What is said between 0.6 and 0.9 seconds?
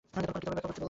করে বলছি!